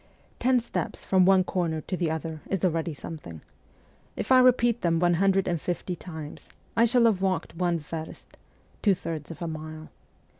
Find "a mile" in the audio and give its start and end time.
9.43-9.89